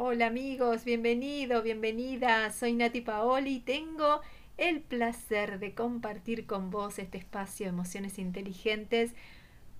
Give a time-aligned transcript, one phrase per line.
[0.00, 2.52] Hola amigos, bienvenido, bienvenida.
[2.52, 4.20] Soy Nati Paoli y tengo
[4.56, 9.12] el placer de compartir con vos este espacio emociones inteligentes.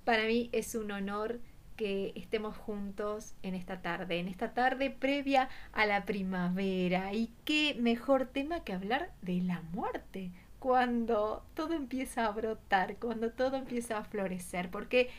[0.04, 1.38] Para mí es un honor
[1.76, 7.12] que estemos juntos en esta tarde, en esta tarde previa a la primavera.
[7.14, 13.30] Y qué mejor tema que hablar de la muerte, cuando todo empieza a brotar, cuando
[13.30, 15.10] todo empieza a florecer, porque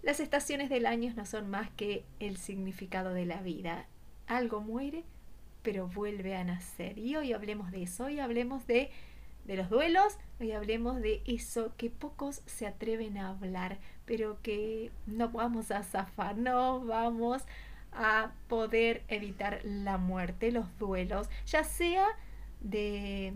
[0.00, 3.86] las estaciones del año no son más que el significado de la vida.
[4.28, 5.04] Algo muere,
[5.62, 6.98] pero vuelve a nacer.
[6.98, 8.90] Y hoy hablemos de eso, hoy hablemos de,
[9.44, 14.92] de los duelos, hoy hablemos de eso que pocos se atreven a hablar, pero que
[15.06, 17.42] no vamos a zafar, no vamos
[17.92, 22.06] a poder evitar la muerte, los duelos, ya sea
[22.60, 23.32] de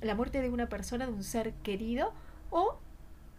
[0.00, 2.12] la muerte de una persona, de un ser querido,
[2.50, 2.78] o,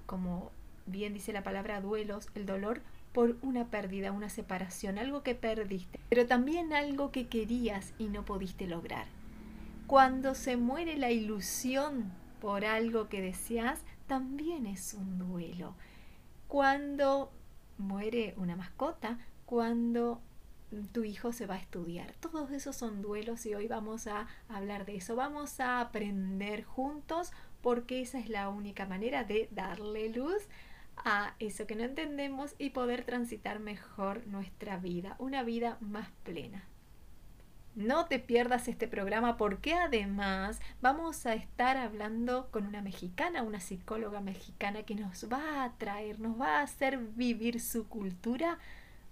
[0.06, 0.52] como
[0.86, 2.82] bien dice la palabra duelos, el dolor
[3.14, 8.24] por una pérdida, una separación, algo que perdiste, pero también algo que querías y no
[8.24, 9.06] pudiste lograr.
[9.88, 15.76] Cuando se muere la ilusión por algo que deseas, también es un duelo.
[16.48, 17.32] Cuando
[17.78, 20.22] muere una mascota, cuando
[20.94, 22.14] tu hijo se va a estudiar.
[22.20, 25.16] Todos esos son duelos y hoy vamos a hablar de eso.
[25.16, 27.32] Vamos a aprender juntos
[27.62, 30.48] porque esa es la única manera de darle luz
[31.06, 36.64] a eso que no entendemos y poder transitar mejor nuestra vida, una vida más plena.
[37.74, 43.62] No te pierdas este programa porque además vamos a estar hablando con una mexicana, una
[43.62, 48.60] psicóloga mexicana que nos va a traer, nos va a hacer vivir su cultura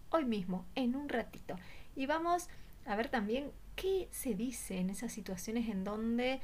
[0.10, 1.56] hoy mismo, en un ratito.
[1.96, 2.50] Y vamos
[2.86, 6.42] a ver también qué se dice en esas situaciones en donde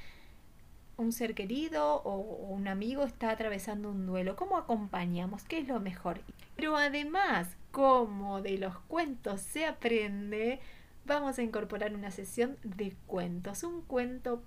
[0.97, 4.35] un ser querido o un amigo está atravesando un duelo.
[4.35, 5.43] ¿Cómo acompañamos?
[5.43, 6.21] ¿Qué es lo mejor?
[6.55, 10.59] Pero además, como de los cuentos se aprende,
[11.05, 14.41] vamos a incorporar una sesión de cuentos, un cuento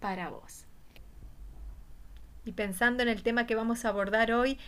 [0.00, 0.66] para vos.
[2.44, 4.58] Y pensando en el tema que vamos a abordar hoy,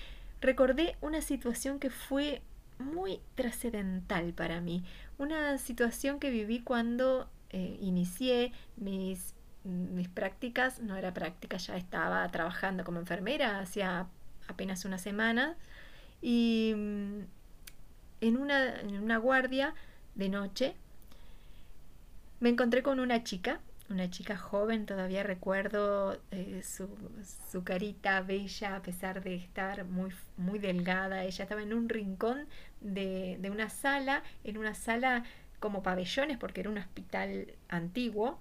[0.41, 2.43] recordé una situación que fue
[2.79, 4.85] muy trascendental para mí,
[5.19, 9.35] una situación que viví cuando eh, inicié mis
[9.69, 14.07] mis prácticas, no era práctica, ya estaba trabajando como enfermera hacía
[14.49, 15.57] apenas una semana.
[16.23, 17.21] Y mm,
[18.21, 19.75] en una, en una guardia
[20.15, 20.75] de noche
[22.41, 26.89] me encontré con una chica, una chica joven, todavía recuerdo eh, su,
[27.51, 32.47] su, carita bella a pesar de estar muy, muy delgada, ella estaba en un rincón
[32.81, 35.25] de, de una sala, en una sala
[35.59, 38.39] como pabellones porque era un hospital antiguo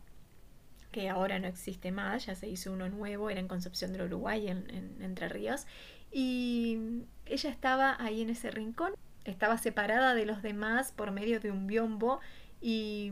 [0.92, 4.48] que ahora no existe más, ya se hizo uno nuevo, era en Concepción del Uruguay,
[4.48, 5.68] en, Entre Ríos,
[6.12, 8.94] y ella estaba ahí en ese rincón,
[9.26, 12.20] estaba separada de los demás por medio de un biombo
[12.62, 13.12] y,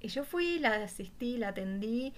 [0.00, 2.12] yo fui, la asistí, la atendí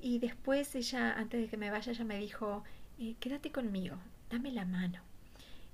[0.00, 2.64] y después ella, antes de que me vaya, ella me dijo,
[2.98, 3.96] eh, quédate conmigo,
[4.30, 5.00] dame la mano.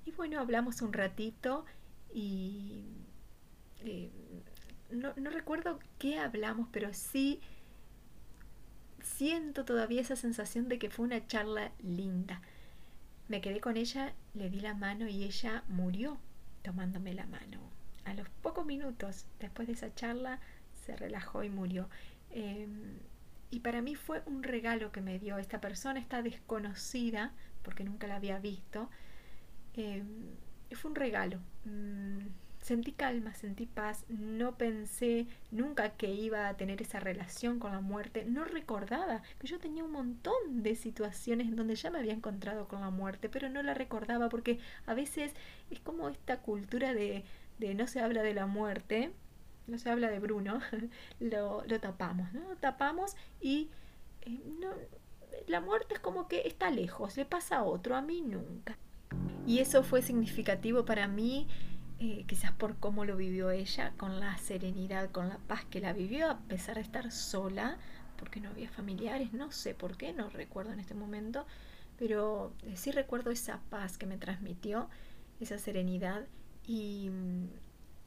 [0.05, 1.65] Y bueno, hablamos un ratito
[2.13, 2.83] y
[3.83, 4.09] eh,
[4.91, 7.39] no, no, recuerdo qué hablamos, pero sí
[9.01, 12.41] siento todavía esa sensación de que fue una charla linda.
[13.27, 16.19] Me quedé con ella, le di la mano y ella murió
[16.63, 17.59] tomándome la mano.
[18.03, 20.39] A los pocos minutos después de esa charla
[20.85, 21.89] se relajó y murió.
[22.31, 22.99] Em,
[23.51, 28.07] y para mí fue un regalo que me dio esta persona, esta desconocida, porque nunca
[28.07, 28.89] la había visto.
[29.73, 30.05] Em,
[30.71, 31.39] fue un regalo.
[31.65, 32.27] Mm,
[32.65, 37.79] sentí calma, sentí paz, no pensé nunca que iba a tener esa relación con la
[37.79, 40.33] muerte, no recordaba que yo tenía un montón
[40.63, 44.29] de situaciones en donde ya me había encontrado con la muerte, pero no la recordaba
[44.29, 45.35] porque a veces
[45.69, 47.23] es como esta cultura de,
[47.59, 49.11] de no se habla de la muerte,
[49.67, 50.59] no se habla de Bruno,
[51.19, 52.55] lo, lo tapamos, ¿no?
[52.55, 53.69] Tapamos y
[54.23, 54.71] eh, no,
[55.45, 58.75] la muerte es como que está lejos, le pasa a otro, a mí nunca.
[59.45, 61.47] Y eso fue significativo para mí
[61.99, 65.93] eh, quizás por cómo lo vivió ella, con la serenidad, con la paz que la
[65.93, 67.77] vivió, a pesar de estar sola,
[68.17, 71.45] porque no había familiares, no sé por qué, no recuerdo en este momento,
[71.97, 74.89] pero eh, sí recuerdo esa paz que me transmitió,
[75.39, 76.25] esa serenidad,
[76.67, 77.09] y,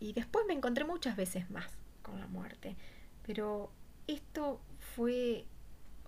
[0.01, 1.71] y después me encontré muchas veces más
[2.03, 2.77] con la muerte,
[3.25, 3.71] pero
[4.07, 5.47] esto fue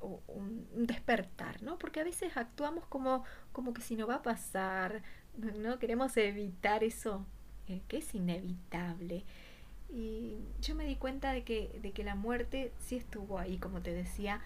[0.00, 1.78] un, despertar, ¿no?
[1.78, 5.02] Porque a veces actuamos como, como que si no va a pasar,
[5.37, 5.78] ¿no?
[5.78, 7.26] Queremos evitar eso
[7.88, 9.25] que es inevitable.
[9.88, 13.81] Y yo me di cuenta de que, de que la muerte sí estuvo ahí, como
[13.81, 14.40] te decía,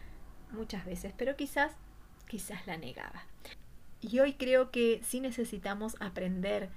[0.52, 1.72] muchas veces, pero quizás,
[2.28, 3.24] quizás la negaba.
[4.00, 6.68] Y hoy creo que sí necesitamos aprender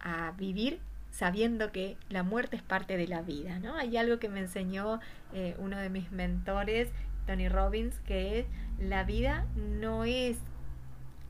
[0.00, 0.80] a vivir
[1.10, 3.74] sabiendo que la muerte es parte de la vida, ¿no?
[3.76, 5.00] Hay algo que me enseñó
[5.32, 6.90] eh, uno de mis mentores,
[7.26, 8.46] Tony Robbins, que es
[8.78, 10.36] la vida no es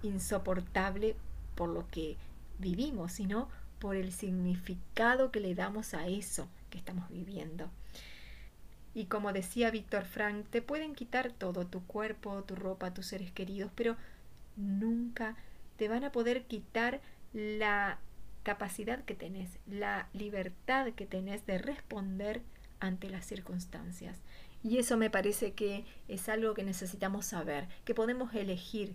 [0.02, 1.14] insoportable
[1.55, 2.17] por lo que
[2.58, 3.49] vivimos, sino
[3.87, 7.71] por el significado que le damos a eso que estamos viviendo.
[8.94, 13.31] Y como decía Víctor Frank, te pueden quitar todo, tu cuerpo, tu ropa, tus seres
[13.31, 13.97] queridos, pero
[14.56, 15.37] nunca
[15.77, 17.00] te van a poder quitar
[17.33, 18.00] la
[18.43, 22.43] capacidad que tenés, la libertad que tenés de responder
[22.81, 24.19] ante las circunstancias.
[24.65, 28.94] Y eso me parece que es algo que necesitamos saber, que podemos elegir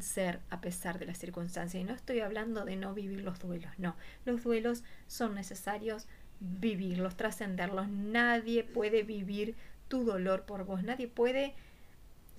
[0.00, 1.80] ser a pesar de las circunstancias.
[1.80, 3.94] Y no estoy hablando de no vivir los duelos, no.
[4.24, 6.06] Los duelos son necesarios
[6.40, 7.88] vivirlos, trascenderlos.
[7.88, 9.54] Nadie puede vivir
[9.88, 11.54] tu dolor por vos, nadie puede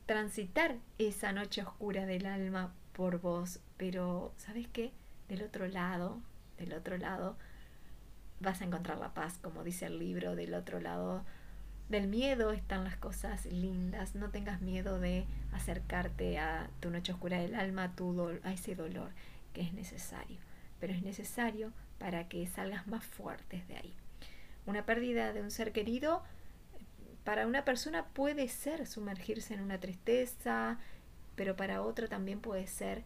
[0.06, 3.60] transitar esa noche oscura del alma por vos.
[3.78, 4.92] Pero, ¿sabes qué?
[5.30, 6.19] Del otro lado,
[6.57, 7.38] del otro lado,
[8.39, 11.24] vas a encontrar la paz, como dice el libro, del otro lado
[11.89, 14.16] del miedo están las cosas lindas.
[14.16, 18.75] No tengas miedo de acercarte a tu noche oscura del alma, a, tu a ese
[18.75, 19.12] dolor
[19.54, 20.38] que es necesario.
[20.80, 23.94] Pero es necesario para que salgas más fuertes de ahí.
[24.66, 26.24] Una pérdida de un ser querido
[27.24, 30.78] para una persona puede ser sumergirse en una tristeza,
[31.36, 33.04] pero para otra también puede ser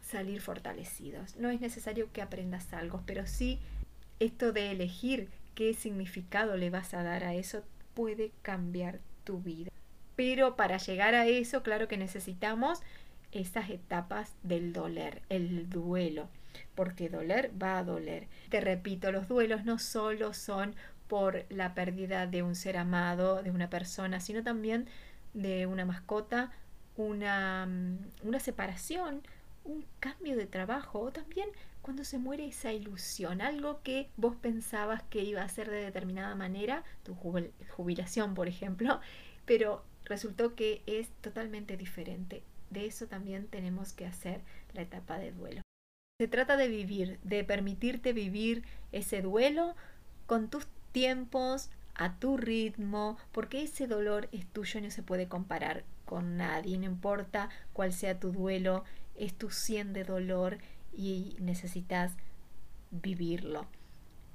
[0.00, 1.36] salir fortalecidos.
[1.36, 3.60] No es necesario que aprendas algo, pero sí
[4.20, 7.62] esto de elegir qué significado le vas a dar a eso
[7.94, 9.70] puede cambiar tu vida.
[10.16, 12.80] Pero para llegar a eso, claro que necesitamos
[13.32, 16.28] esas etapas del doler, el duelo,
[16.74, 18.28] porque doler va a doler.
[18.48, 20.74] Te repito, los duelos no solo son
[21.08, 24.86] por la pérdida de un ser amado, de una persona, sino también
[25.34, 26.52] de una mascota,
[26.96, 29.22] una, mm, una separación,
[29.64, 31.48] un cambio de trabajo o también
[31.84, 36.34] cuando se muere esa ilusión, algo que vos pensabas que iba a ser de determinada
[36.34, 39.00] manera, tu jubilación por ejemplo,
[39.44, 42.42] pero resultó que es totalmente diferente.
[42.70, 44.40] De eso también tenemos que hacer
[44.72, 45.60] la etapa de duelo.
[46.18, 49.76] Se trata de vivir, de permitirte vivir ese duelo
[50.26, 55.28] con tus tiempos, a tu ritmo, porque ese dolor es tuyo y no se puede
[55.28, 58.84] comparar con nadie, no importa cuál sea tu duelo,
[59.16, 60.58] es tu cien de dolor
[60.96, 62.12] y necesitas
[62.90, 63.66] vivirlo.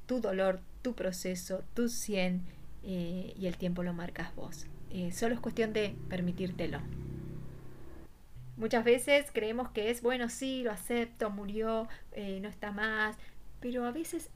[0.06, 2.42] Tu dolor, tu proceso, tu 100
[2.84, 4.66] eh, y el tiempo lo marcas vos.
[4.92, 6.80] Eh, solo es cuestión de permitírtelo.
[8.58, 13.16] Muchas veces creemos que es, bueno, sí, lo acepto, murió, eh, no está más,
[13.62, 14.30] pero a veces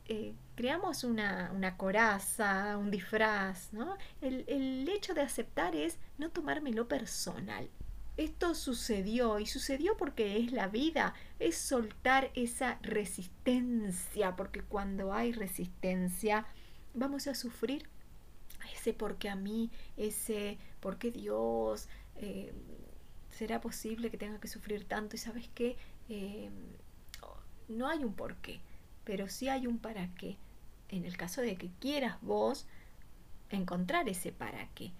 [0.55, 3.97] creamos una, una, coraza, un disfraz, ¿no?
[4.21, 7.69] El, el hecho de aceptar es no tomármelo personal.
[8.15, 15.31] Esto sucedió y sucedió porque es la vida, es soltar esa resistencia, porque cuando hay
[15.31, 16.45] resistencia
[16.93, 17.89] vamos a sufrir
[18.71, 22.53] ese porque a mí, ese porque Dios, eh,
[23.31, 25.75] será posible que tenga que sufrir tanto y sabes que
[26.09, 26.49] eh,
[27.67, 28.59] no hay un porqué,
[29.03, 30.37] pero sí hay un para qué.
[30.89, 32.67] En el caso de que quieras vos
[33.49, 34.91] encontrar ese para qué.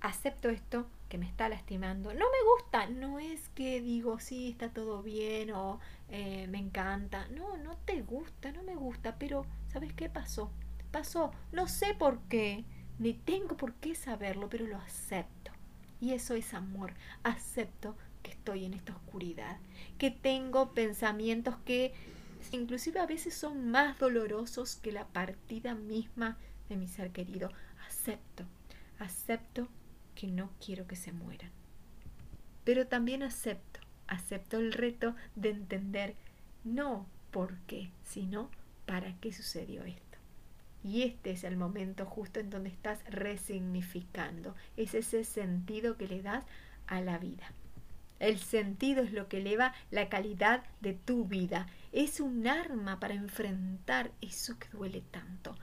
[0.00, 2.12] Acepto esto, que me está lastimando.
[2.12, 7.26] No me gusta, no es que digo, sí, está todo bien o eh, me encanta.
[7.28, 10.50] No, no te gusta, no me gusta, pero ¿sabes qué pasó?
[10.90, 12.64] Pasó, no sé por qué,
[12.98, 15.52] ni tengo por qué saberlo, pero lo acepto.
[16.00, 16.94] Y eso es amor.
[17.22, 19.58] Acepto que estoy en esta oscuridad,
[19.98, 21.92] que tengo pensamientos que
[22.52, 26.36] inclusive a veces son más dolorosos que la partida misma
[26.68, 27.50] de mi ser querido.
[27.86, 28.44] Acepto,
[28.98, 29.68] acepto
[30.18, 31.52] que no quiero que se mueran.
[32.64, 36.16] Pero también acepto, acepto el reto de entender
[36.64, 38.50] no por qué, sino
[38.84, 40.18] para qué sucedió esto.
[40.82, 44.56] Y este es el momento justo en donde estás resignificando.
[44.76, 46.44] Es ese sentido que le das
[46.88, 47.52] a la vida.
[48.18, 51.68] El sentido es lo que eleva la calidad de tu vida.
[51.92, 55.54] Es un arma para enfrentar eso que duele tanto.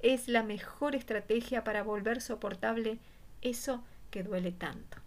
[0.00, 3.00] Es la mejor estrategia para volver soportable
[3.48, 4.98] eso que duele tanto.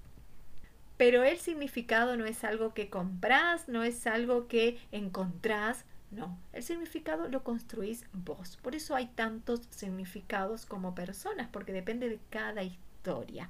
[0.98, 6.64] Pero el significado no es algo que compras, no es algo que encontrás, no, el
[6.64, 8.58] significado lo construís vos.
[8.58, 13.50] Por eso hay tantos significados como personas, porque depende de cada historia.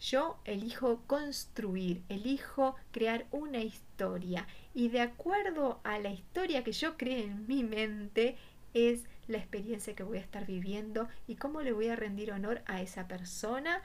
[0.00, 6.96] Yo elijo construir, elijo crear una historia y de acuerdo a la historia que yo
[6.96, 8.36] cree en mi mente
[8.74, 12.62] es la experiencia que voy a estar viviendo y cómo le voy a rendir honor
[12.66, 13.82] a esa persona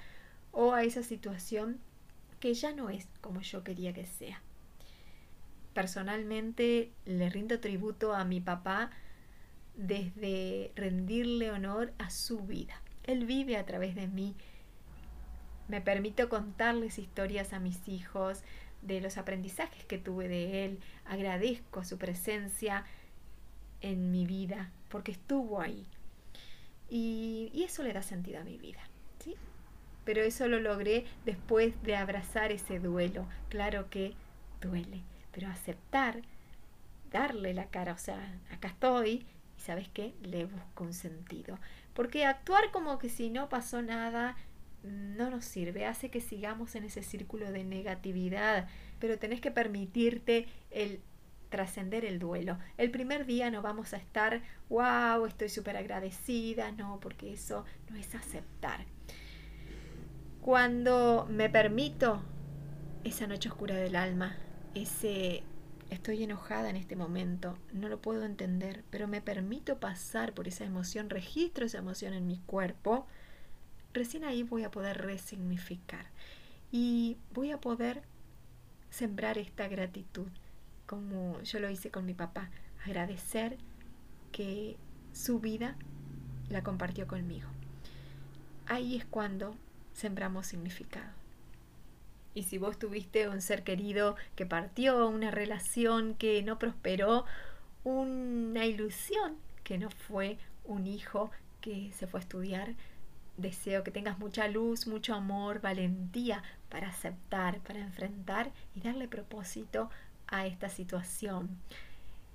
[0.52, 1.80] o a esa situación
[2.40, 4.42] que ya no es como yo quería que sea.
[5.74, 8.92] personalmente le rindo tributo a mi papá
[9.76, 12.80] desde rendirle honor a su vida.
[13.04, 14.36] Él vive a través de mí.
[15.68, 18.44] Me permito contarles historias a mis hijos
[18.82, 20.80] de los aprendizajes que tuve de él.
[21.06, 22.86] Agradezco su presencia
[23.84, 25.86] en mi vida porque estuvo ahí.
[26.90, 28.80] Y, eso le da sentido a mi vida.
[29.20, 29.36] ¿sí?
[30.06, 33.28] Pero eso lo logré después de abrazar ese duelo.
[33.50, 34.14] Claro que
[34.62, 36.22] duele, pero aceptar,
[37.12, 39.26] darle la cara, o sea, acá estoy
[39.58, 41.60] y sabes qué, le busco un sentido.
[41.94, 44.36] Porque actuar como que si no pasó nada
[44.84, 48.68] no nos sirve, hace que sigamos en ese círculo de negatividad,
[49.00, 51.00] pero tenés que permitirte el
[51.54, 52.58] trascender el duelo.
[52.80, 57.96] El primer día no vamos a estar, wow, estoy súper agradecida, no, porque eso no
[57.96, 58.86] es aceptar.
[60.42, 62.24] Cuando me permito
[63.04, 64.36] esa noche oscura del alma,
[64.74, 65.44] ese
[65.92, 70.66] estoy enojada en este momento, no lo puedo entender, pero me permito pasar por esa
[70.66, 73.06] emoción, registro esa emoción en mi cuerpo,
[73.94, 76.08] recién ahí voy a poder resignificar
[76.72, 78.02] y voy a poder
[78.90, 80.30] sembrar esta gratitud,
[80.86, 82.50] como yo lo hice con mi papá,
[82.86, 83.58] agradecer
[84.32, 84.78] que
[85.12, 85.76] su vida
[86.50, 87.48] la compartió conmigo.
[88.66, 89.56] Ahí es cuando
[89.94, 91.12] sembramos significado.
[92.34, 97.26] Y si vos tuviste un ser querido que partió, una relación que no prosperó,
[97.84, 101.30] una ilusión que no fue un hijo
[101.62, 102.76] que se fue a estudiar,
[103.38, 109.90] deseo que tengas mucha luz, mucho amor, valentía para aceptar, para enfrentar y darle propósito
[110.28, 111.50] a esta situación.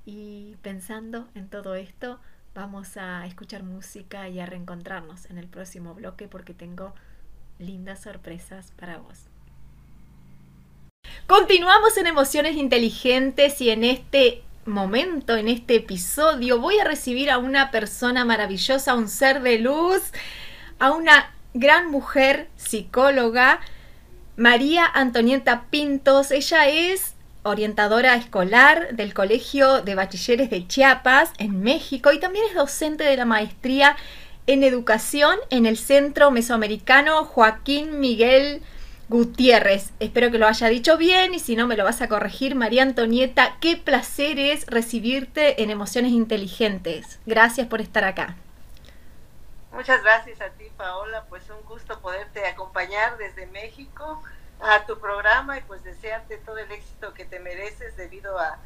[0.04, 2.18] Y pensando en todo esto,
[2.54, 6.94] vamos a escuchar música y a reencontrarnos en el próximo bloque porque tengo
[7.58, 9.26] lindas sorpresas para vos.
[11.26, 17.38] Continuamos en Emociones Inteligentes y en este momento, en este episodio, voy a recibir a
[17.38, 20.02] una persona maravillosa, un ser de luz,
[20.78, 23.60] a una gran mujer psicóloga,
[24.36, 26.30] María Antonieta Pintos.
[26.30, 32.54] Ella es orientadora escolar del Colegio de Bachilleres de Chiapas en México y también es
[32.54, 33.96] docente de la maestría
[34.46, 38.62] en educación en el Centro Mesoamericano Joaquín Miguel
[39.08, 39.92] Gutiérrez.
[40.00, 42.82] Espero que lo haya dicho bien y si no me lo vas a corregir, María
[42.82, 43.56] Antonieta.
[43.60, 47.18] Qué placer es recibirte en Emociones Inteligentes.
[47.26, 48.36] Gracias por estar acá.
[49.72, 51.24] Muchas gracias a ti, Paola.
[51.28, 54.22] Pues un gusto poderte acompañar desde México
[54.60, 58.58] a tu programa y pues desearte todo el éxito que te mereces debido a,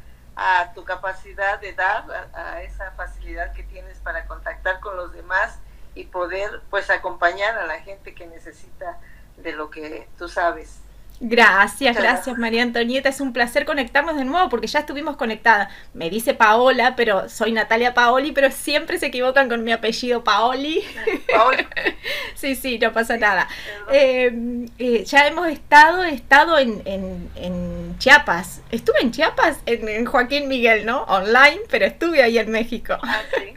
[0.74, 5.58] tu capacidad de dar, a esa facilidad que tienes para contactar con los demás
[5.94, 8.98] y poder pues acompañar a la gente que necesita
[9.36, 10.80] de lo que tú sabes.
[11.20, 13.08] Gracias, gracias María Antonieta.
[13.08, 15.68] Es un placer conectarnos de nuevo porque ya estuvimos conectadas.
[15.94, 20.82] Me dice Paola, pero soy Natalia Paoli, pero siempre se equivocan con mi apellido Paoli.
[21.32, 21.66] Paoli.
[22.34, 23.46] sí, sí, no pasa nada.
[23.92, 28.62] Em, eh, ya hemos estado, estado en, en, Chiapas.
[28.72, 31.02] Estuve en Chiapas, en, en, Joaquín Miguel, ¿no?
[31.04, 32.96] Online, pero estuve ahí en México.
[33.00, 33.51] Ah, sí.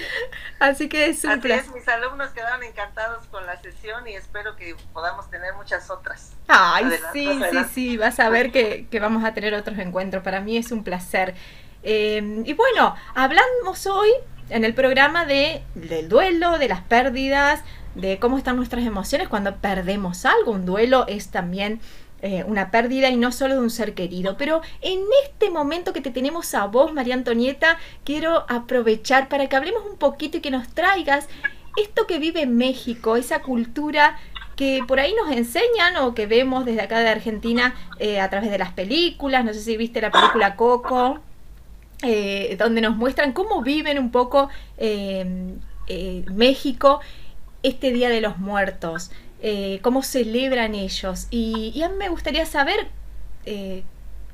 [0.58, 1.72] Así que es un placer.
[1.74, 6.32] mis alumnos quedaron encantados con la sesión y espero que podamos tener muchas otras.
[6.48, 10.22] Ay, sí, sí, sí, vas a ver que, vamos a tener otros encuentros.
[10.22, 11.34] Para mí es un placer.
[11.82, 14.10] Em, y bueno, hablamos hoy
[14.48, 17.62] en el programa de, del duelo, de las pérdidas,
[17.94, 20.52] de cómo están nuestras emociones cuando perdemos algo.
[20.52, 21.80] Un duelo es también
[22.24, 24.36] eh, una pérdida y no solo de un ser querido.
[24.36, 29.56] Pero en este momento que te tenemos a vos, María Antonieta, quiero aprovechar para que
[29.56, 31.28] hablemos un poquito y que nos traigas
[31.76, 34.20] esto que vive México, esa cultura
[34.54, 38.52] que por ahí nos enseñan o que vemos desde acá de Argentina eh, a través
[38.52, 41.18] de las películas, no sé si viste la película Coco,
[42.02, 44.48] eh, donde nos muestran cómo viven un poco
[46.34, 47.00] México
[47.64, 49.10] este Día de los Muertos.
[49.44, 51.26] Eh, cómo celebran ellos.
[51.30, 52.86] Y, a mí me gustaría saber
[53.44, 53.82] eh,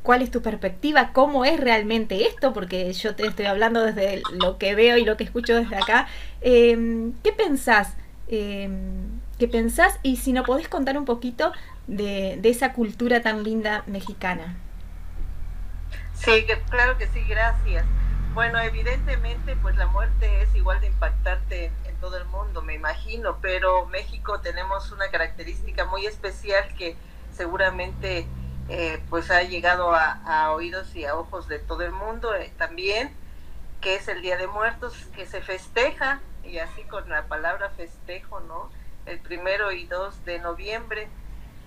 [0.03, 4.59] cuál es tu perspectiva, cómo es realmente esto, porque yo te estoy hablando desde lo
[4.59, 6.09] que veo y lo que escucho desde acá.
[6.43, 7.97] Em, ¿Qué pensás?
[8.29, 9.99] Em, ¿Qué pensás?
[10.03, 11.53] Y si no podés contar un poquito
[11.87, 14.57] de, de esa cultura tan linda mexicana.
[16.13, 17.87] Sí, claro que sí, gracias.
[18.35, 23.87] Bueno, evidentemente, pues la muerte es igual de impactante todo el mundo, me imagino, pero
[23.87, 26.97] México tenemos una característica muy especial que
[27.35, 28.27] seguramente
[28.69, 33.13] eh, pues ha llegado a, oídos y a ojos de todo el mundo eh, también,
[33.81, 38.41] que es el Día de Muertos, que se festeja, y así con la palabra festejo,
[38.41, 38.71] ¿no?
[39.07, 41.09] El primero y dos de noviembre.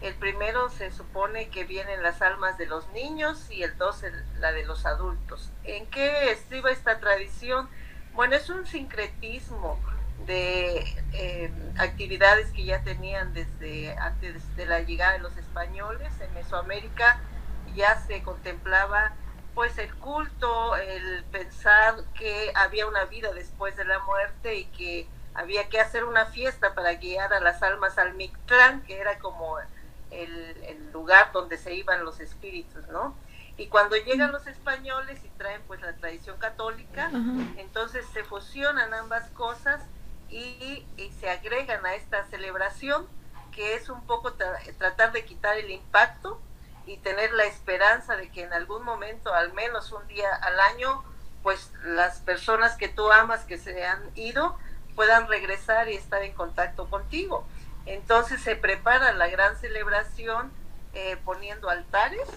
[0.01, 4.03] El primero se supone que vienen las almas de los niños y el dos
[4.39, 5.51] la de los adultos.
[5.63, 7.69] ¿En qué estriba esta tradición?
[8.13, 9.79] Bueno, es un sincretismo
[10.25, 16.33] de eh, actividades que ya tenían desde antes de la llegada de los españoles en
[16.33, 17.19] Mesoamérica
[17.75, 19.13] ya se contemplaba
[19.53, 25.07] pues el culto, el pensar que había una vida después de la muerte y que
[25.33, 29.57] había que hacer una fiesta para guiar a las almas al Mictlán, que era como
[30.09, 33.15] el, lugar donde se iban los espíritus, ¿no?
[33.55, 37.09] Y cuando llegan los españoles y traen pues la tradición católica,
[37.57, 39.81] entonces se fusionan ambas cosas
[40.31, 40.85] y,
[41.19, 43.07] se agregan a esta celebración,
[43.51, 46.41] que es un poco tratar de quitar el impacto
[46.87, 51.03] y tener la esperanza de que en algún momento, al menos un día al año,
[51.43, 54.57] pues las personas que tú amas que se han ido
[54.95, 57.45] puedan regresar y estar en contacto contigo.
[57.85, 60.51] Entonces se prepara la gran celebración
[60.93, 62.27] eh, poniendo altares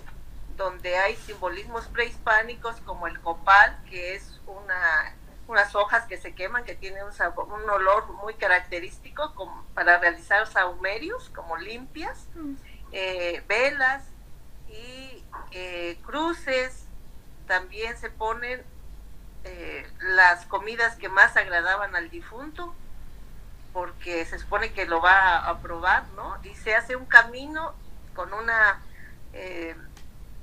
[0.57, 5.15] donde hay simbolismos prehispánicos como el copal, que es una,
[5.47, 10.47] unas hojas que se queman, que tienen un, un olor muy característico como para realizar
[10.47, 12.55] saumerios, como limpias, mm.
[12.93, 14.05] eh, velas,
[14.69, 16.87] y eh, cruces,
[17.47, 18.63] también se ponen
[19.45, 22.75] eh, las comidas que más agradaban al difunto,
[23.73, 26.39] porque se supone que lo va a, probar, ¿no?
[26.45, 27.75] Y se hace un camino
[28.15, 28.81] con una
[29.33, 29.77] eh,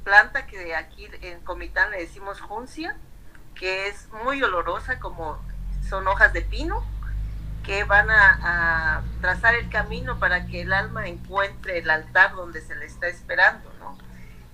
[0.04, 2.98] planta que aquí en Comitán le decimos juncia,
[3.56, 5.40] que es muy olorosa, como
[5.88, 6.84] son hojas de pino,
[7.64, 12.76] que van a, trazar el camino para que el alma encuentre el altar donde se
[12.76, 13.98] le está esperando, ¿no?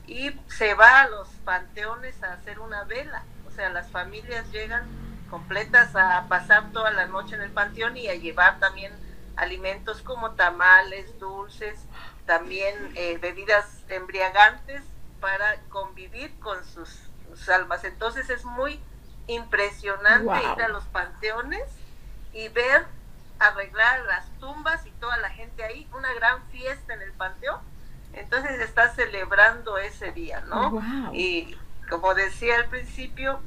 [0.08, 3.24] y se va a los panteones a hacer una vela.
[3.46, 4.86] O sea, las familias llegan
[5.30, 8.94] completas a pasar toda la noche en el panteón y a llevar también
[9.36, 11.78] alimentos como tamales, dulces,
[12.26, 14.82] también eh, bebidas embriagantes
[15.20, 17.04] para convivir con sus,
[17.50, 17.84] almas.
[17.84, 18.80] Entonces es muy
[19.28, 21.64] impresionante ir a los panteones
[22.34, 22.86] y ver
[23.40, 27.60] arreglar las tumbas y toda la gente ahí, una gran fiesta en el panteón
[28.14, 30.82] entonces está celebrando ese día, ¿no?
[31.14, 31.56] Y
[31.90, 33.40] como decía al principio,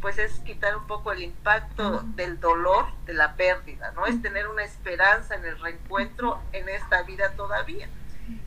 [0.00, 4.06] pues es quitar un poco el impacto del dolor de la pérdida, ¿no?
[4.06, 7.88] Es tener una esperanza en el reencuentro en esta vida todavía.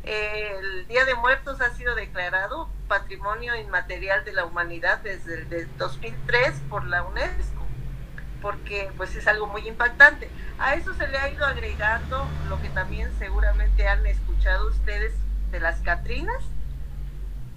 [0.04, 6.62] El Día de Muertos ha sido declarado Patrimonio Inmaterial de la Humanidad desde el 2003
[6.69, 7.63] por la UNESCO,
[8.41, 10.30] porque pues es algo muy impactante.
[10.58, 15.13] A eso se le ha ido agregando lo que también seguramente han escuchado ustedes,
[15.52, 16.43] de las Catrinas,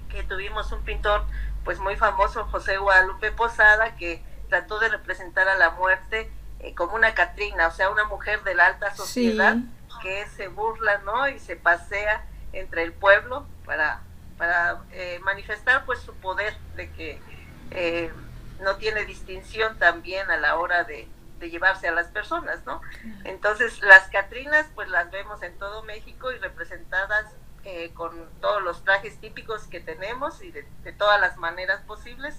[0.08, 1.24] que tuvimos un pintor
[1.64, 6.94] pues muy famoso, José Guadalupe Posada, que trató de representar a la muerte eh, como
[6.94, 9.56] una Catrina, o sea, una mujer de la alta sociedad
[10.02, 11.28] que se burla, ¿no?
[11.28, 14.00] Y se pasea entre el pueblo para,
[14.38, 17.20] para eh, manifestar pues su poder de que
[17.70, 18.12] eh,
[18.60, 22.80] no tiene distinción también a la hora de, de llevarse a las personas, ¿no?
[23.24, 27.26] Entonces las Catrinas pues las vemos en todo México y representadas
[27.64, 30.64] eh, con todos los trajes típicos que tenemos y de,
[30.98, 32.34] todas las maneras posibles.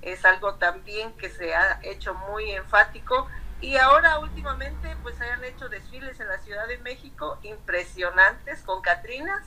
[0.00, 3.28] Es algo también que se ha hecho muy enfático
[3.60, 9.42] y ahora últimamente pues han hecho desfiles en la Ciudad de México impresionantes con Catrinas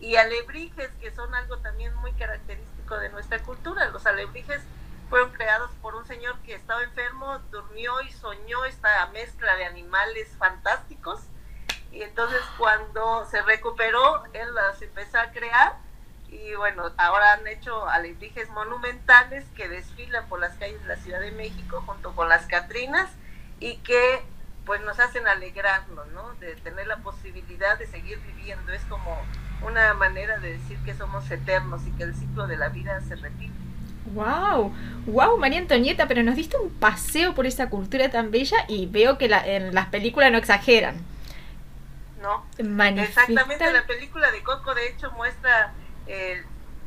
[0.00, 3.88] y alebrijes que son algo también muy característico de nuestra cultura.
[3.88, 4.62] Los alebrijes
[5.08, 10.28] fueron creados por un señor que estaba enfermo, durmió y soñó esta mezcla de animales
[10.38, 11.20] fantásticos
[11.92, 15.76] y entonces cuando se recuperó, él las empezó a crear
[16.28, 21.20] y bueno, ahora han hecho alebrijes monumentales que desfilan por las calles de la Ciudad
[21.20, 23.08] de México junto con las Catrinas
[23.60, 24.22] y que
[24.64, 26.34] pues nos hacen alegrarnos, ¿no?
[26.34, 28.72] De tener la posibilidad de seguir viviendo.
[28.72, 29.16] Es como
[29.66, 33.16] una manera de decir que somos eternos y que el ciclo de la vida se
[33.16, 33.52] repite.
[34.14, 34.72] Wow,
[35.06, 39.18] wow, María Antonieta, pero nos diste un paseo por esa cultura tan bella y veo
[39.18, 41.04] que la, en las películas no exageran.
[42.58, 45.72] Exactamente, la película de Coco de hecho muestra
[46.06, 46.42] eh,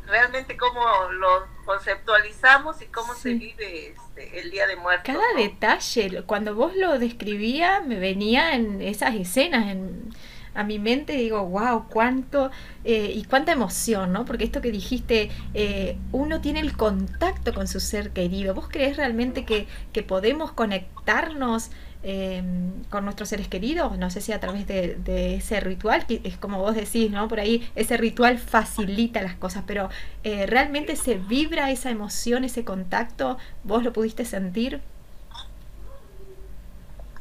[0.07, 5.05] realmente cómo lo conceptualizamos y cómo se vive este, el Día de Muertos.
[5.05, 10.13] Cada detalle, cuando vos lo describía, me venía en esas escenas en,
[10.59, 12.51] a mi mente, digo, wow, cuánto
[12.83, 14.25] eh, y cuánta emoción, ¿no?
[14.25, 18.53] Porque esto que dijiste, eh, uno tiene el contacto con su ser querido.
[18.53, 21.71] ¿Vos crees realmente que, que podemos conectarnos?
[22.01, 22.41] eh,
[22.89, 26.59] con nuestros seres queridos, no sé si a través de, ese ritual, que es como
[26.59, 27.27] vos decís, ¿no?
[27.27, 29.89] Por ahí ese ritual facilita las cosas, pero
[30.23, 34.79] realmente se vibra esa emoción, ese contacto, ¿vos lo pudiste sentir?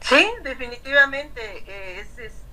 [0.00, 1.42] Sí, definitivamente,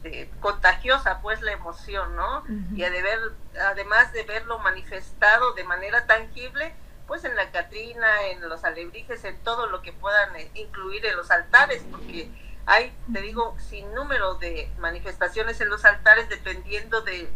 [0.05, 2.43] este, contagiosa pues la emoción, ¿no?
[2.75, 3.19] Y de ver,
[3.59, 6.73] además de verlo manifestado de manera tangible,
[7.07, 11.15] pues en la Catrina, en los alebrijes, en todo lo que puedan eh, incluir en
[11.15, 12.29] los altares, porque
[12.65, 17.29] hay, te digo, sin número de manifestaciones en los altares dependiendo de,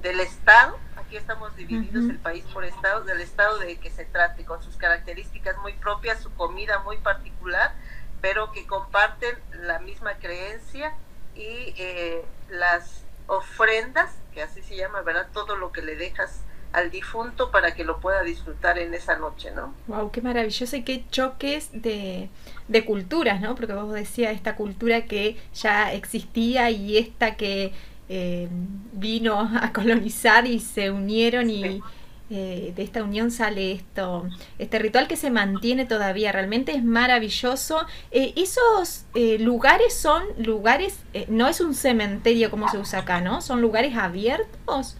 [0.00, 0.78] del estado.
[0.96, 4.76] Aquí estamos divididos el país por estados, del estado de que se trate, con sus
[4.76, 7.74] características muy propias, su comida muy particular,
[8.20, 10.94] pero que comparten la misma creencia
[11.36, 15.28] y eh, las ofrendas, que así se llama, ¿verdad?
[15.32, 19.50] Todo lo que le dejas al difunto para que lo pueda disfrutar en esa noche,
[19.50, 19.72] ¿no?
[19.86, 22.28] Wow, qué maravilloso y qué choques de,
[22.68, 23.54] de culturas, ¿no?
[23.54, 27.72] Porque vos decías esta cultura que ya existía y esta que
[28.08, 28.48] eh,
[28.92, 31.82] vino a colonizar y se unieron y
[32.30, 37.86] eh, de esta unión sale esto, este ritual que se mantiene todavía, realmente es maravilloso.
[38.10, 39.06] Eh, esos
[39.40, 43.40] lugares son lugares, no es un cementerio como se usa acá, ¿no?
[43.40, 44.96] Son lugares abiertos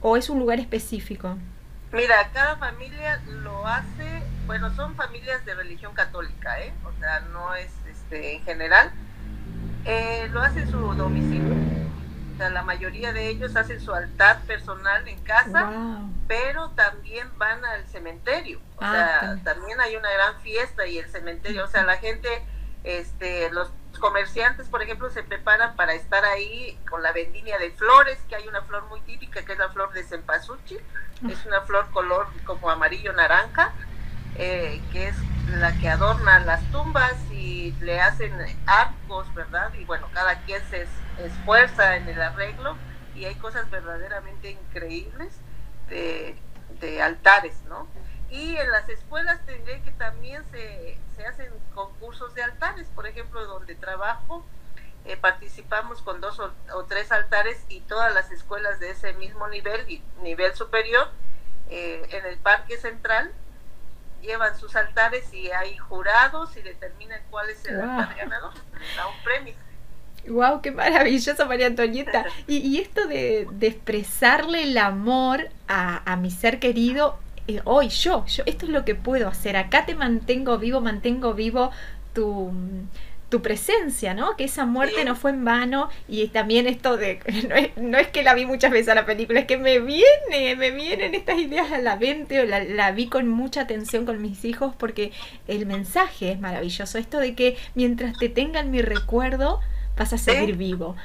[0.00, 1.36] o es un lugar específico?
[1.92, 6.72] Mira, cada familia lo hace, bueno, son familias de religión católica, ¿eh?
[6.84, 8.92] O sea, no es este, en general.
[9.84, 11.54] Eh, lo hace en su domicilio.
[12.38, 15.72] Sea, la mayoría de ellos hacen su altar personal en casa,
[16.28, 18.60] pero también van al cementerio.
[18.76, 22.28] O ah, sea, también hay una gran fiesta y el cementerio, o sea, la gente,
[22.84, 28.20] este, los comerciantes, por ejemplo, se preparan para estar ahí con la vendimia de flores,
[28.28, 30.80] que hay una flor muy típica que es la flor de cempasúchil,
[31.28, 33.72] es una flor color como amarillo naranja,
[34.36, 35.16] eh, que es
[35.56, 38.32] la que adorna las tumbas y le hacen
[38.66, 39.74] arcos, ¿verdad?
[39.74, 40.86] Y bueno, cada quien se
[41.18, 42.76] esfuerza en el arreglo
[43.14, 45.34] y hay cosas verdaderamente increíbles
[45.88, 46.36] de,
[46.80, 47.86] de altares, ¿no?
[48.30, 53.44] Y en las escuelas tendré que también se, se hacen concursos de altares, por ejemplo,
[53.46, 54.44] donde trabajo,
[55.04, 59.88] eh, participamos con dos o, tres altares y todas las escuelas de ese mismo nivel
[59.88, 61.08] y nivel superior
[61.70, 63.32] eh, en el parque central
[64.20, 68.52] llevan sus altares y hay jurados y determinan cuál es el altar ganador,
[68.96, 69.54] da un premio.
[70.28, 72.26] Wow, qué maravilloso, María Antonieta.
[72.46, 77.16] Y, esto de, expresarle el amor a, a mi ser querido
[77.48, 81.32] eh, hoy yo, yo, esto es lo que puedo hacer, acá te mantengo vivo, mantengo
[81.32, 81.70] vivo
[82.12, 82.52] tu,
[83.30, 84.36] tu presencia, ¿no?
[84.36, 87.20] Que esa muerte no fue en vano y también esto de,
[87.76, 90.70] no es, que la vi muchas veces a la película, es que me viene, me
[90.72, 94.44] vienen estas ideas a la mente o la, la, vi con mucha atención con mis
[94.44, 95.12] hijos porque
[95.46, 99.60] el mensaje es maravilloso, esto de que mientras te tengan mi recuerdo
[99.98, 100.96] vas a seguir vivo.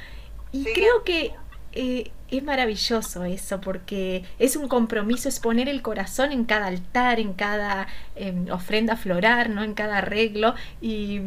[0.51, 1.33] Y creo que
[1.73, 7.19] eh, es maravilloso eso, porque es un compromiso, es poner el corazón en cada altar,
[7.19, 9.63] en cada em, ofrenda floral, ¿no?
[9.63, 10.53] en cada arreglo.
[10.81, 11.17] Y,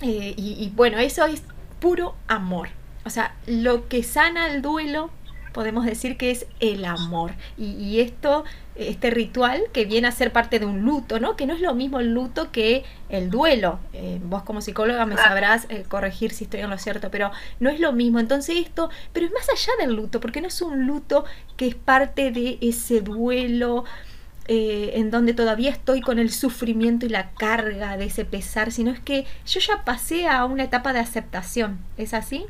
[0.00, 1.42] eh, y, y bueno, eso es
[1.78, 2.68] puro amor.
[3.04, 5.10] O sea, lo que sana el duelo
[5.52, 7.32] podemos decir que es el amor.
[7.58, 8.44] Y, esto,
[8.76, 11.36] este ritual que viene a ser parte de un luto, ¿no?
[11.36, 13.78] Que no es lo mismo el luto que el duelo.
[13.92, 17.70] Eh, vos como psicóloga me sabrás eh, corregir si estoy en lo cierto, pero no
[17.70, 18.20] es lo mismo.
[18.20, 21.24] Entonces esto, pero es más allá del luto, porque no es un luto
[21.56, 23.84] que es parte de ese duelo.
[24.52, 28.90] Eh, en donde todavía estoy con el sufrimiento y la carga de ese pesar, sino
[28.90, 31.78] es que yo ya pasé a una etapa de aceptación.
[31.96, 32.46] ¿Es así?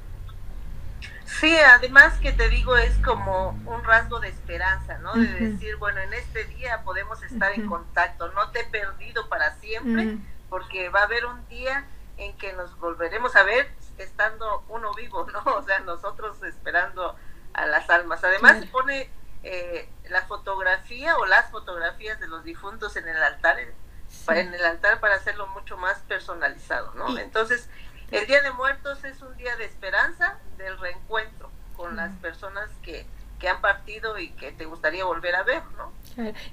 [1.38, 5.14] Sí, además que te digo es como un rasgo de esperanza, ¿no?
[5.14, 9.54] De decir, bueno, en este día podemos estar en contacto, no te he perdido para
[9.56, 14.92] siempre, porque va a haber un día en que nos volveremos a ver estando uno
[14.94, 15.42] vivo, ¿no?
[15.54, 17.16] O sea, nosotros esperando
[17.52, 18.22] a las almas.
[18.24, 19.10] Además se pone
[19.42, 25.00] eh, la fotografía o las fotografías de los difuntos en el altar, en el altar
[25.00, 27.18] para hacerlo mucho más personalizado, ¿no?
[27.18, 27.68] Entonces,
[28.10, 33.06] el Día de Muertos es un día de esperanza, del reencuentro con las personas que,
[33.38, 35.92] que han partido y que te gustaría volver a ver, ¿no?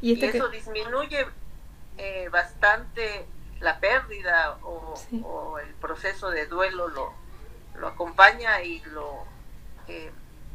[0.02, 1.28] Y, este eso disminuye
[1.98, 3.28] eh, bastante
[3.60, 4.94] la pérdida o,
[5.24, 7.14] o, el proceso de duelo lo,
[7.76, 9.26] lo acompaña y lo
[9.88, 10.12] eh,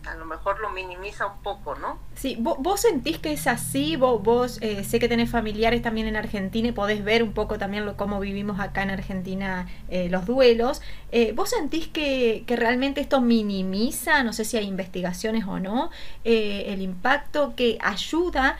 [0.07, 1.99] a lo mejor lo minimiza un poco, ¿no?
[2.15, 6.17] Sí, vos, sentís que es así, vos, vos eh, sé que tenés familiares también en
[6.17, 10.27] Argentina y podés ver un poco también lo, cómo vivimos acá en Argentina eh, los
[10.27, 10.83] duelos.
[11.13, 15.91] Eh, ¿Vos sentís que, que, realmente esto minimiza, no sé si hay investigaciones o no,
[16.25, 18.57] el impacto que ayuda?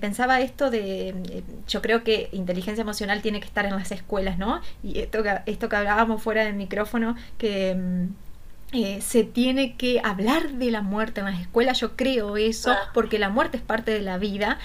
[0.00, 4.62] pensaba esto de, yo creo que inteligencia emocional tiene que estar en las escuelas, ¿no?
[4.82, 8.25] Y esto esto que hablábamos fuera del micrófono, que mm,
[8.72, 13.18] eh, se tiene que hablar de la muerte en las escuelas, yo creo eso, porque
[13.18, 14.58] la muerte es parte de la vida.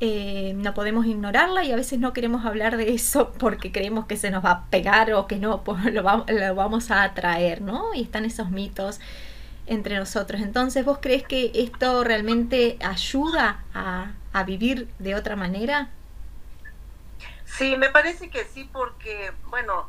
[0.00, 4.16] Eh, no podemos ignorarla y a veces no queremos hablar de eso porque creemos que
[4.16, 7.94] se nos va a pegar o que no, pues lo, lo vamos a atraer, ¿no?
[7.94, 9.00] Y están esos mitos.
[9.66, 10.42] entre nosotros.
[10.42, 15.90] Entonces, ¿vos crees que esto realmente ayuda a, a vivir de otra manera?
[17.44, 19.88] Sí, me parece que sí, porque, bueno,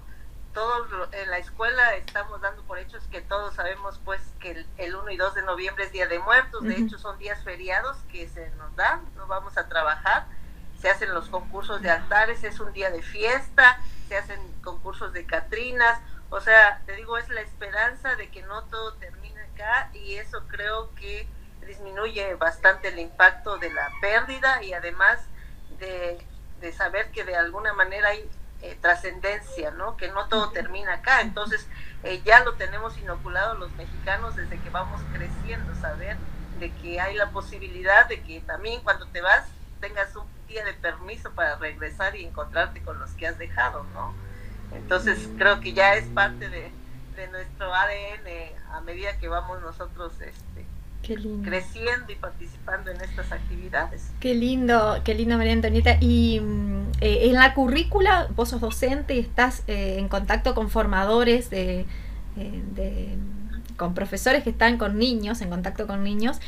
[0.53, 5.11] todos en la escuela estamos dando por hechos que todos sabemos pues que el, 1
[5.11, 8.49] y 2 de noviembre es Día de Muertos, de hecho son días feriados que se
[8.51, 10.25] nos dan, no vamos a trabajar,
[10.79, 15.25] se hacen los concursos de altares, es un día de fiesta, se hacen concursos de
[15.25, 20.15] Catrinas, o sea, te digo, es la esperanza de que no todo termine acá y
[20.15, 21.27] eso creo que
[21.65, 25.19] disminuye bastante el impacto de la pérdida y además
[25.79, 26.25] de,
[26.59, 28.29] de saber que de alguna manera hay
[28.61, 29.97] eh, trascendencia, ¿no?
[29.97, 31.21] Que no todo termina acá.
[31.21, 31.67] Entonces,
[32.03, 36.17] eh, ya lo tenemos inoculado los mexicanos desde que vamos creciendo, saber
[36.59, 39.45] de que hay la posibilidad de que también cuando te vas
[39.79, 44.13] tengas un día de permiso para regresar y encontrarte con los que has dejado, ¿no?
[44.71, 46.71] Entonces, creo que ya es parte de,
[47.15, 48.27] de nuestro ADN
[48.71, 50.50] a medida que vamos nosotros este,
[51.01, 54.11] creciendo y participando en estas actividades.
[54.19, 55.97] Qué lindo, qué lindo María Antonieta.
[55.99, 60.69] Y mm, eh, en la currícula, vos sos docente y estás eh, en contacto con
[60.69, 61.85] formadores de,
[62.37, 63.17] eh,
[63.77, 66.39] con profesores que están con niños, en contacto con niños.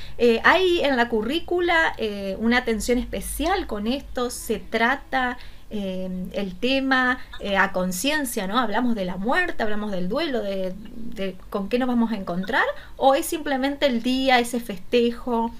[0.44, 1.96] ¿Hay en la currícula
[2.38, 4.30] una atención especial con esto?
[4.30, 5.38] ¿Se trata
[5.76, 8.60] eh, el tema eh, a conciencia, ¿no?
[8.60, 12.64] Hablamos de la muerte, hablamos del duelo, de, con qué nos vamos a encontrar,
[12.96, 15.52] o es simplemente el día, ese festejo.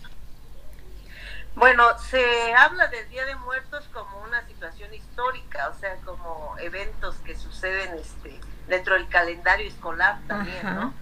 [1.56, 7.16] Bueno, se habla del Día de Muertos como una situación histórica, o sea, como eventos
[7.26, 10.94] que suceden este, dentro del calendario escolar también, ¿no?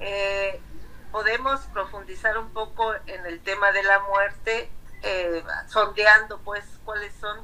[0.00, 0.60] Eh,
[1.12, 4.70] podemos profundizar un poco en el tema de la muerte,
[5.68, 7.38] sondeando pues cuáles son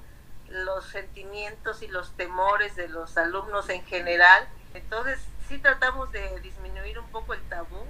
[0.52, 4.48] los sentimientos y los temores de los alumnos en general.
[4.74, 7.84] Entonces, sí tratamos de disminuir un poco el tabú,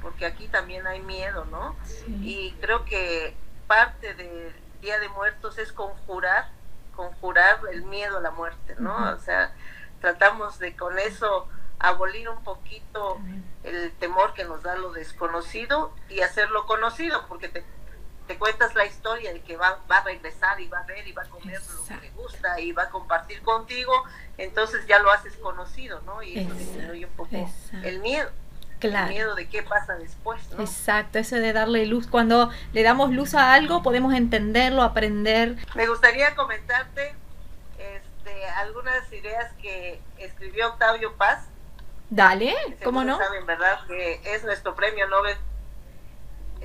[0.00, 1.76] porque aquí también hay miedo, ¿no?
[2.06, 6.50] Y creo que parte del Día de Muertos es conjurar,
[6.94, 9.12] conjurar el miedo a la muerte, ¿no?
[9.12, 9.52] O sea,
[10.00, 11.48] tratamos de con eso
[11.78, 13.18] abolir un poquito
[13.62, 17.64] el temor que nos da lo desconocido y hacerlo conocido, porque te
[18.26, 21.12] te cuentas la historia de que va, va a regresar y va a ver y
[21.12, 23.92] va a comer lo que le gusta y va a compartir contigo,
[24.38, 26.22] entonces ya lo haces conocido, ¿no?
[26.22, 27.50] Y eso disminuye un poco
[27.82, 28.30] el miedo.
[28.80, 29.06] Claro.
[29.06, 30.60] El miedo de qué pasa después, ¿no?
[30.62, 32.06] Exacto, eso de darle luz.
[32.06, 35.56] Cuando le damos luz a algo, podemos entenderlo, aprender.
[35.74, 37.14] Me gustaría comentarte
[37.78, 41.46] este, algunas ideas que escribió Octavio Paz.
[42.10, 43.16] Dale, ¿cómo no?
[43.16, 43.86] Saben, ¿verdad?
[43.86, 45.36] Que es nuestro premio Nobel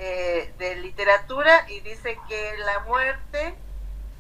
[0.02, 3.54] eh, de literatura y dice que la muerte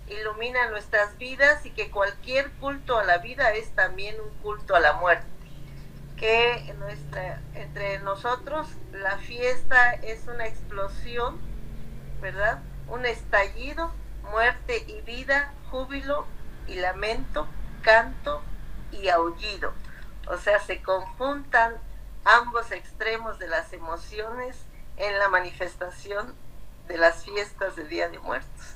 [0.07, 4.81] ilumina nuestras vidas y que cualquier culto a la vida es también un culto a
[4.81, 5.25] la muerte.
[6.17, 6.75] Que
[7.55, 11.39] entre nosotros la fiesta es una explosión,
[12.19, 12.61] ¿verdad?
[12.89, 13.93] Un estallido,
[14.31, 16.25] muerte y vida, júbilo
[16.67, 17.47] y lamento,
[17.83, 18.41] canto
[18.91, 19.71] y aullido.
[20.27, 21.77] O sea, se conjuntan
[22.25, 24.57] ambos extremos de las emociones
[24.99, 26.33] en la manifestación
[26.87, 28.75] de las fiestas del Día de Muertos.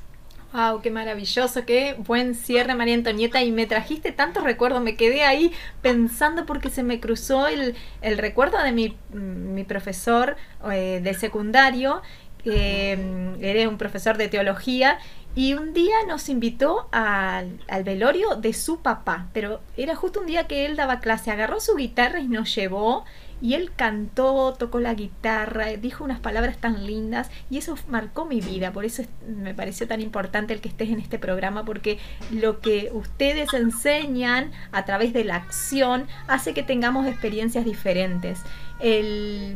[0.53, 0.81] ¡Wow!
[0.81, 1.65] ¡Qué maravilloso!
[1.65, 3.41] ¡Qué buen cierre, María Antonieta!
[3.41, 8.17] Y me trajiste tantos recuerdos, me quedé ahí pensando porque se me cruzó el, el
[8.19, 10.37] recuerdo de mi, mi profesor
[10.71, 12.03] eh, de secundario,
[12.43, 14.99] que mm, era un profesor de teología,
[15.35, 20.27] y un día nos invitó al, al, velorio de su papá, pero era justo un
[20.27, 23.05] día que él daba clase, agarró su guitarra y nos llevó
[23.43, 28.39] y él cantó, tocó la guitarra, dijo unas palabras tan lindas y eso marcó mi
[28.39, 28.71] vida.
[28.71, 31.99] Por eso me pareció tan importante el que estés en este programa porque
[32.31, 38.39] lo que ustedes enseñan a través de la acción hace que tengamos experiencias diferentes.
[38.79, 39.53] Eh,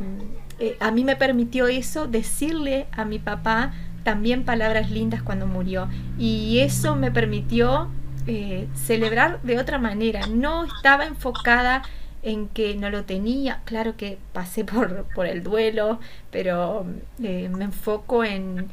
[0.81, 3.71] a mí me permitió eso decirle a mi papá
[4.03, 5.87] también palabras lindas cuando murió
[6.19, 7.89] y eso me permitió
[8.25, 10.27] eh, celebrar de otra manera.
[10.27, 11.83] No estaba enfocada
[12.23, 13.61] en que no lo tenía.
[13.65, 15.99] Claro que pasé por, por el duelo,
[16.31, 16.85] pero
[17.23, 18.67] eh, me enfoco en,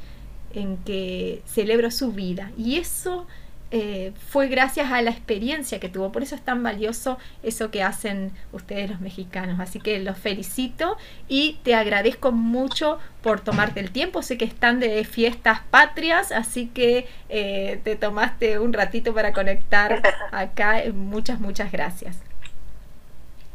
[0.55, 2.51] en, que celebro su vida.
[2.57, 3.27] Y eso
[3.71, 6.13] eh, fue gracias a la experiencia que tuvo.
[6.13, 9.59] Por eso es tan valioso eso que hacen ustedes los mexicanos.
[9.59, 10.97] Así que los felicito
[11.29, 14.23] y te agradezco mucho por tomarte el tiempo.
[14.23, 20.03] Sé que están de fiestas patrias, así que eh, te tomaste un ratito para conectar
[20.33, 20.83] acá.
[20.93, 22.19] Muchas, muchas gracias.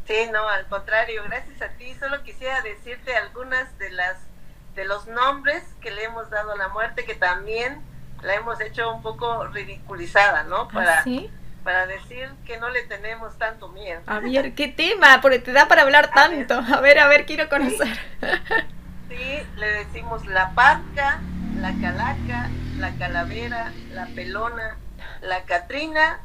[0.10, 1.94] Sí, no, al contrario, gracias a ti.
[2.00, 4.18] Solo quisiera decirte algunas de las
[4.74, 7.80] de los nombres que le hemos dado a la muerte, que también
[8.24, 10.62] la hemos hecho un poco ridiculizada, ¿no?
[10.62, 11.06] ¿Ah, para,
[11.64, 14.02] para decir que no le tenemos tanto miedo.
[14.08, 15.20] A ver, ¿qué tema?
[15.22, 16.56] Porque te da para hablar tanto.
[16.56, 18.00] A ver, a ver, quiero conocer.
[19.10, 21.20] Sí, le decimos la parca,
[21.56, 24.76] la calaca, la calavera, la pelona,
[25.22, 26.20] la catrina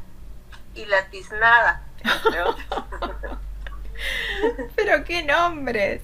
[0.74, 1.82] y la tiznada.
[4.76, 6.02] Pero qué nombres.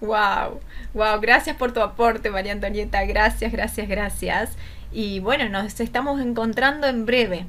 [0.00, 0.60] Wow,
[0.94, 3.04] wow, gracias por tu aporte, María Antonieta.
[3.04, 4.56] Gracias, gracias, gracias.
[4.92, 7.46] Y bueno, nos estamos encontrando en breve.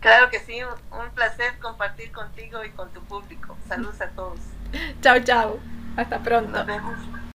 [0.00, 3.56] Claro que sí, un placer compartir contigo y con tu público.
[3.68, 4.40] Saludos a todos.
[5.00, 5.60] Chao, chao.
[5.96, 6.66] Hasta pronto.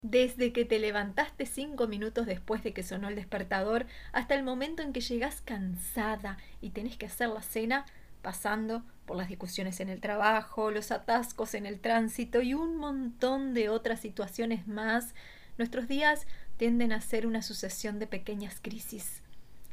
[0.02, 4.82] Desde que te levantaste cinco minutos después de que sonó el despertador hasta el momento
[4.82, 7.86] en que llegas cansada y tenés que hacer la cena,
[8.22, 13.52] pasando por las discusiones en el trabajo, los atascos en el tránsito y un montón
[13.52, 15.14] de otras situaciones más,
[15.58, 19.22] nuestros días tienden a ser una sucesión de pequeñas crisis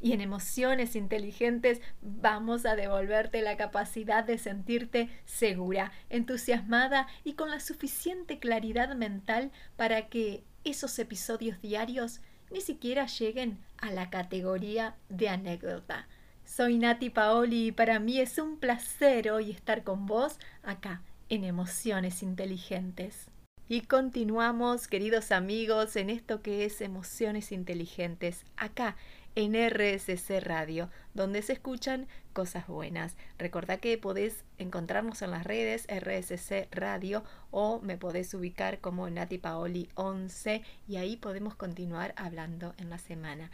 [0.02, 7.50] y en emociones inteligentes vamos a devolverte la capacidad de sentirte segura, entusiasmada y con
[7.50, 14.96] la suficiente claridad mental para que esos episodios diarios ni siquiera lleguen a la categoría
[15.10, 16.08] de anécdota.
[16.50, 21.44] Soy Nati Paoli y para mí es un placer hoy estar con vos acá en
[21.44, 23.28] Emociones Inteligentes.
[23.68, 28.98] Y continuamos, queridos amigos, en esto que es Emociones Inteligentes, acá
[29.36, 33.16] en RSC Radio, donde se escuchan cosas buenas.
[33.38, 39.38] Recordá que podés encontrarnos en las redes RSC Radio o me podés ubicar como Nati
[39.38, 43.52] Paoli 11 y ahí podemos continuar hablando en la semana.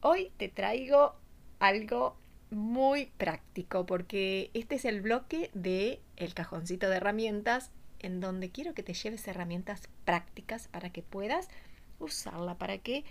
[0.00, 1.16] Hoy te traigo
[1.58, 2.16] algo
[2.50, 8.74] muy práctico porque este es el bloque de el cajoncito de herramientas en donde quiero
[8.74, 11.48] que te lleves herramientas prácticas para que puedas
[11.98, 13.04] usarla, para que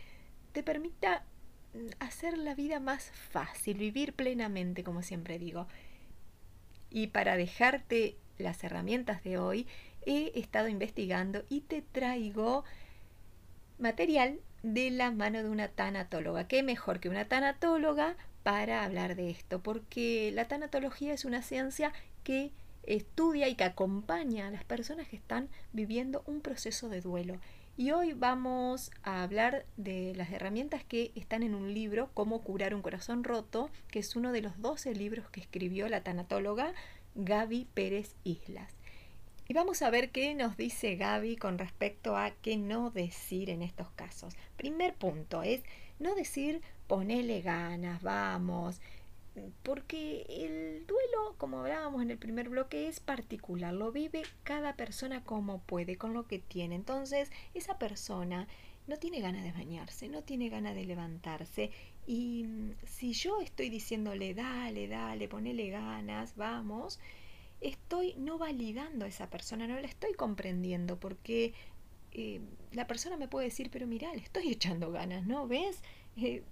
[0.52, 1.24] te permita
[2.00, 5.68] hacer la vida más fácil, vivir plenamente, como siempre digo.
[6.90, 9.68] Y para dejarte las herramientas de hoy,
[10.06, 12.64] he estado investigando y te traigo
[13.80, 16.48] material de la mano de una tanatóloga.
[16.48, 19.60] ¿Qué mejor que una tanatóloga para hablar de esto?
[19.60, 21.92] Porque la tanatología es una ciencia
[22.24, 22.52] que
[22.84, 27.40] estudia y que acompaña a las personas que están viviendo un proceso de duelo.
[27.76, 32.76] Y hoy vamos a hablar de las herramientas que están en un libro, Cómo curar
[32.76, 36.72] un corazón roto, que es uno de los 12 libros que escribió la tanatóloga
[37.16, 38.72] Gaby Pérez Islas.
[39.48, 43.64] Y vamos a ver qué nos dice Gaby con respecto a qué no decir en
[43.64, 44.36] estos casos.
[44.56, 45.64] Primer punto es
[46.00, 48.80] no decir ponele ganas, vamos,
[49.64, 55.24] porque el duelo, como hablábamos en el primer bloque, es particular, lo vive cada persona
[55.24, 56.76] como puede, con lo que tiene.
[56.76, 58.48] Entonces, esa persona
[58.88, 61.72] no tiene ganas de bañarse, no tiene ganas de levantarse.
[62.06, 67.00] Y mm, si yo estoy diciéndole, dale, dale, ponele ganas, vamos,
[67.62, 71.54] estoy no validando a esa persona, no la estoy comprendiendo, porque
[72.72, 75.48] la persona me puede decir, pero mira, le estoy echando ganas, ¿no?
[75.48, 75.82] ¿Ves?
[76.18, 76.44] Eh,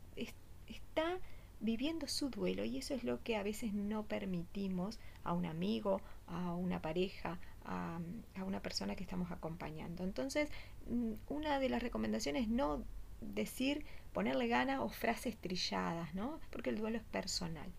[0.68, 1.20] está
[1.60, 6.02] viviendo su duelo y eso es lo que a veces no permitimos a un amigo,
[6.28, 8.00] a una pareja, a,
[8.46, 10.04] una persona que estamos acompañando.
[10.04, 10.50] Entonces,
[10.90, 12.84] mm, una de las recomendaciones es no
[13.22, 16.40] decir, ponerle gana o frases trilladas, ¿no?
[16.52, 17.72] Porque el duelo es personal.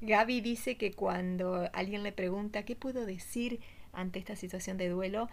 [0.00, 3.60] Gaby dice que cuando alguien le pregunta qué puedo decir
[3.92, 5.28] ante esta situación de duelo,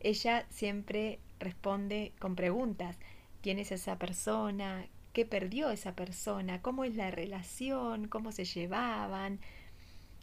[0.00, 2.96] ella siempre responde con preguntas.
[3.42, 4.86] ¿Quién es esa persona?
[5.18, 9.40] qué perdió esa persona, cómo es la relación, cómo se llevaban,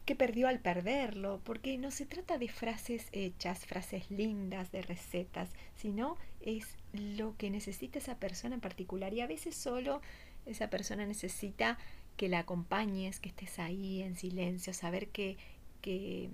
[0.06, 5.50] qué perdió al perderlo, porque no se trata de frases hechas, frases lindas, de recetas,
[5.76, 9.14] sino es lo que necesita esa persona en particular.
[9.14, 10.02] Y a veces solo
[10.46, 11.78] esa persona necesita
[12.16, 15.38] que la acompañes, que estés ahí en silencio, saber que,
[15.82, 16.30] que,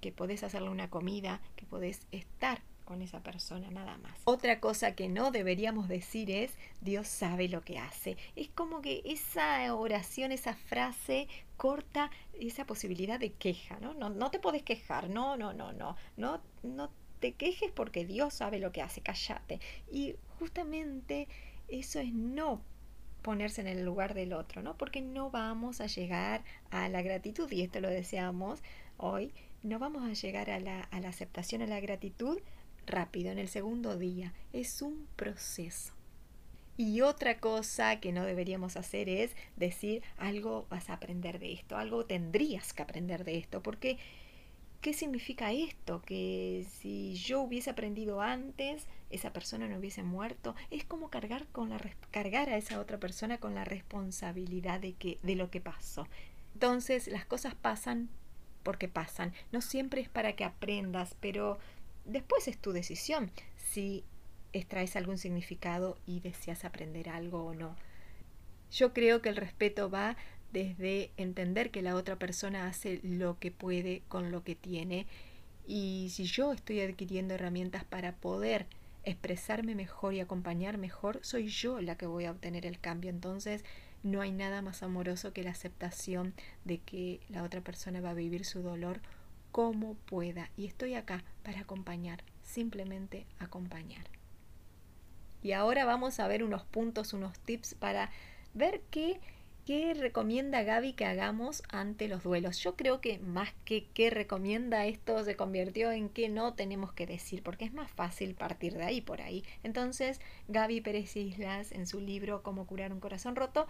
[0.00, 4.18] que podés hacerle una comida, que podés estar con esa persona nada más.
[4.24, 8.16] Otra cosa que no deberíamos decir es Dios sabe lo que hace.
[8.34, 13.94] Es como que esa oración, esa frase corta esa posibilidad de queja, ¿no?
[13.94, 18.34] No, no te podés quejar, no, no, no, no, no, no te quejes porque Dios
[18.34, 19.60] sabe lo que hace, cállate.
[19.92, 21.28] Y justamente
[21.68, 22.60] eso es no
[23.22, 24.76] ponerse en el lugar del otro, ¿no?
[24.76, 28.62] Porque no vamos a llegar a la gratitud, y esto lo deseamos
[28.96, 29.32] hoy,
[29.62, 32.38] no vamos a llegar a la, aceptación, a la gratitud
[32.86, 34.32] rápido, en el segundo día.
[34.52, 35.92] Es un proceso.
[36.76, 41.76] Y otra cosa que no deberíamos hacer es decir algo vas a aprender de esto,
[41.76, 43.98] algo tendrías que aprender de esto, porque
[44.80, 46.00] ¿qué significa esto?
[46.00, 50.54] Que si yo hubiese aprendido antes, esa persona no hubiese muerto.
[50.70, 51.78] Es como cargar, con la,
[52.10, 56.08] cargar a esa otra persona con la responsabilidad de, que, de lo que pasó.
[56.54, 58.08] Entonces las cosas pasan
[58.62, 59.32] porque pasan.
[59.52, 61.58] No siempre es para que aprendas, pero
[62.04, 64.04] después es tu decisión si
[64.52, 67.76] extraes algún significado y deseas aprender algo o no.
[68.72, 70.16] Yo creo que el respeto va
[70.52, 75.06] desde entender que la otra persona hace lo que puede con lo que tiene
[75.66, 78.66] y si yo estoy adquiriendo herramientas para poder
[79.04, 83.10] expresarme mejor y acompañar mejor, soy yo la que voy a obtener el cambio.
[83.10, 83.64] Entonces,
[84.02, 86.34] no hay nada más amoroso que la aceptación
[86.64, 89.00] de que la otra persona va a vivir su dolor
[89.52, 90.50] como pueda.
[90.56, 94.04] Y estoy acá para acompañar, simplemente acompañar.
[95.42, 98.10] Y ahora vamos a ver unos puntos, unos tips para
[98.54, 99.20] ver qué
[99.66, 102.58] ¿Qué recomienda Gaby que hagamos ante los duelos?
[102.58, 107.06] Yo creo que más que qué recomienda esto se convirtió en qué no tenemos que
[107.06, 109.44] decir, porque es más fácil partir de ahí por ahí.
[109.62, 113.66] Entonces, Gaby Pérez Islas, en su libro Cómo curar un corazón roto,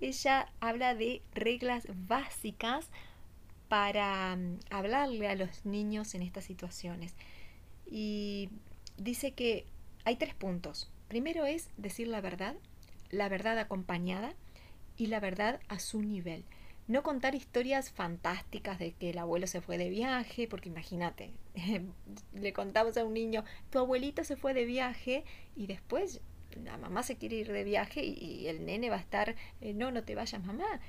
[0.00, 2.88] ella habla de reglas básicas
[3.68, 7.14] para mm, hablarle a los niños en estas situaciones.
[7.84, 8.48] Y
[8.96, 9.66] dice que
[10.04, 10.90] hay tres puntos.
[11.08, 12.54] Primero es decir la verdad,
[13.10, 14.34] la verdad acompañada
[14.96, 16.44] y la verdad a su nivel.
[16.88, 21.30] No contar historias fantásticas de que el abuelo se fue de viaje, porque imagínate,
[22.34, 25.24] le contamos a un niño, tu abuelito se fue de viaje
[25.54, 26.20] y después
[26.64, 29.90] la mamá se quiere ir de viaje y, el nene va a estar, eh, no,
[29.90, 30.80] no te vayas mamá.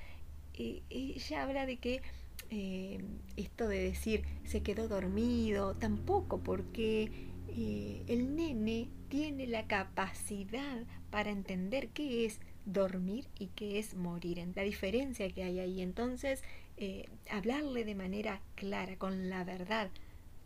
[0.54, 2.02] Y, ella habla de que
[2.50, 3.00] eh,
[3.38, 7.12] esto de decir se quedó dormido, tampoco, porque
[7.50, 14.46] eh, el nene tiene la capacidad para entender qué es dormir y qué es morir,
[14.56, 15.82] la diferencia que hay ahí.
[15.82, 16.44] Entonces,
[16.78, 19.90] eh, hablarle de manera clara, con la verdad,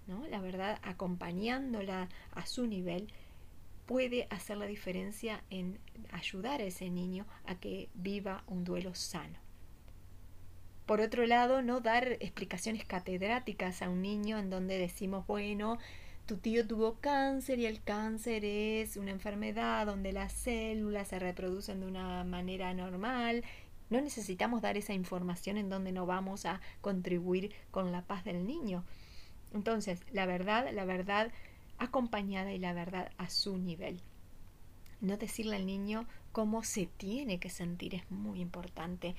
[0.08, 0.26] ¿no?
[0.28, 3.08] la verdad acompañándola a su nivel,
[3.86, 5.80] puede hacer la diferencia en
[6.12, 9.40] ayudar a ese niño a que viva un duelo sano.
[10.86, 15.80] Por otro lado, no dar explicaciones catedráticas a un niño en donde decimos, bueno,
[16.28, 21.80] tu tío tuvo cáncer y el cáncer es una enfermedad donde las células se reproducen
[21.80, 23.46] de una manera normal.
[23.90, 28.46] No necesitamos dar esa información en donde no vamos a contribuir con la paz del
[28.46, 28.84] niño.
[29.54, 31.32] Entonces, la verdad, la verdad
[31.78, 34.02] acompañada y la verdad a su nivel.
[35.00, 39.16] No decirle al niño cómo se tiene que sentir es muy importante.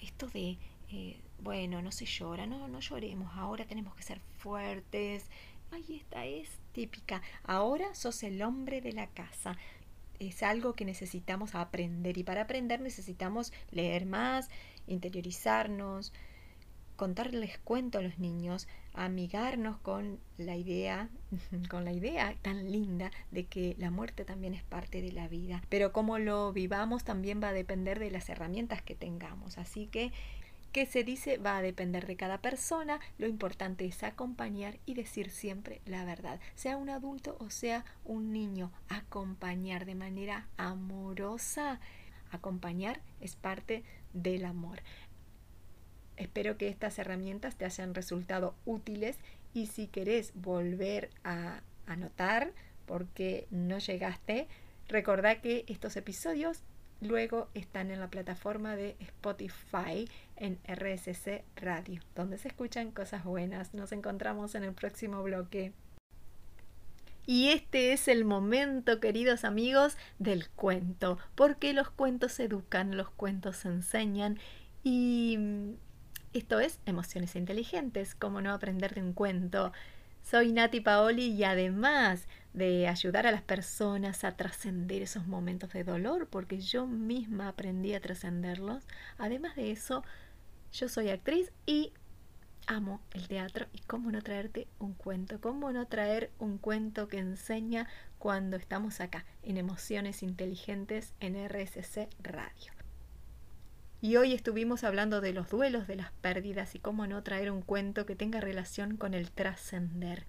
[0.00, 0.56] Esto de,
[0.90, 5.26] eh, bueno, no se llora, no, no lloremos, ahora tenemos que ser fuertes,
[5.70, 9.56] ay, esta es típica, ahora sos el hombre de la casa.
[10.18, 14.48] Es algo que necesitamos aprender y para aprender necesitamos leer más,
[14.86, 16.12] interiorizarnos,
[16.96, 21.10] contarles cuento a los niños, amigarnos con la idea,
[21.70, 25.62] con la idea tan linda de que la muerte también es parte de la vida.
[25.68, 29.58] Pero cómo lo vivamos también va a depender de las herramientas que tengamos.
[29.58, 30.12] Así que
[30.76, 33.00] qué se dice va a depender de cada persona.
[33.16, 36.38] Lo importante es acompañar y decir siempre la verdad.
[36.54, 41.80] Sea un adulto o sea un niño, acompañar de manera amorosa.
[42.30, 44.82] Acompañar es parte del amor.
[46.18, 49.16] Espero que estas herramientas te hayan resultado útiles
[49.54, 52.52] y si querés volver a anotar
[52.84, 54.46] porque no llegaste,
[54.88, 56.64] recordá que estos episodios
[57.00, 63.74] Luego están en la plataforma de Spotify en RSC Radio, donde se escuchan cosas buenas.
[63.74, 65.72] Nos encontramos en el próximo bloque.
[67.26, 73.64] Y este es el momento, queridos amigos, del cuento, porque los cuentos educan, los cuentos
[73.64, 74.38] enseñan
[74.84, 75.36] y
[76.32, 79.72] esto es Emociones Inteligentes, como no aprender de un cuento.
[80.22, 85.84] Soy Nati Paoli y además de ayudar a las personas a trascender esos momentos de
[85.84, 88.82] dolor, porque yo misma aprendí a trascenderlos,
[89.18, 90.02] además de eso,
[90.72, 91.92] yo soy actriz y
[92.66, 97.18] amo el teatro y cómo no traerte un cuento, cómo no traer un cuento que
[97.18, 97.88] enseña
[98.18, 102.72] cuando estamos acá en Emociones Inteligentes en RSC Radio.
[104.00, 107.60] Y hoy estuvimos hablando de los duelos, de las pérdidas y cómo no traer un
[107.60, 110.26] cuento que tenga relación con el trascender.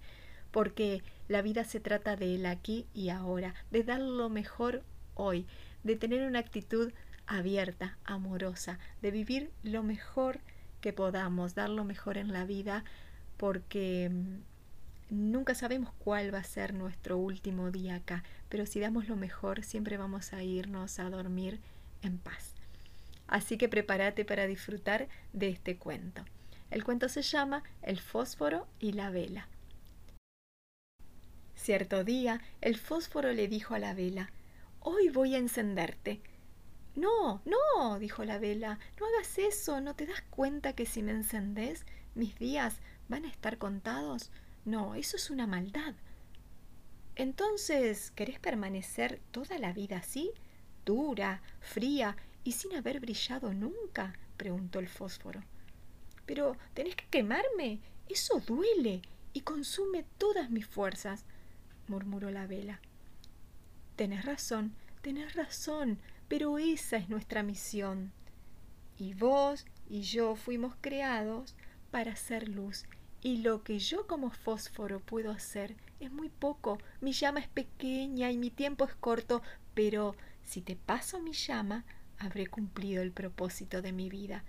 [0.50, 4.82] Porque la vida se trata de el aquí y ahora, de dar lo mejor
[5.14, 5.46] hoy,
[5.84, 6.92] de tener una actitud
[7.26, 10.40] abierta, amorosa, de vivir lo mejor
[10.80, 12.84] que podamos, dar lo mejor en la vida,
[13.36, 19.08] porque mm, nunca sabemos cuál va a ser nuestro último día acá, pero si damos
[19.08, 21.60] lo mejor, siempre vamos a irnos a dormir
[22.02, 22.54] en paz.
[23.26, 26.24] Así que prepárate para disfrutar de este cuento.
[26.70, 29.48] El cuento se llama El fósforo y la vela.
[31.58, 34.30] Cierto día, el fósforo le dijo a la vela,
[34.78, 36.22] Hoy voy a encenderte.
[36.94, 41.10] No, no, dijo la vela, no hagas eso, ¿no te das cuenta que si me
[41.10, 41.84] encendés,
[42.14, 42.76] mis días
[43.08, 44.30] van a estar contados?
[44.64, 45.94] No, eso es una maldad.
[47.16, 50.30] Entonces, ¿querés permanecer toda la vida así?
[50.86, 54.14] ¿Dura, fría y sin haber brillado nunca?
[54.36, 55.42] preguntó el fósforo.
[56.24, 57.80] Pero tenés que quemarme.
[58.08, 59.02] Eso duele
[59.32, 61.24] y consume todas mis fuerzas,
[61.88, 62.80] murmuró la vela.
[63.96, 68.12] Tenés razón, tenés razón, pero esa es nuestra misión.
[68.96, 71.56] Y vos y yo fuimos creados
[71.90, 72.84] para hacer luz,
[73.22, 76.78] y lo que yo como fósforo puedo hacer es muy poco.
[77.00, 79.42] Mi llama es pequeña y mi tiempo es corto,
[79.74, 80.14] pero
[80.44, 81.84] si te paso mi llama,
[82.18, 84.44] habré cumplido el propósito de mi vida.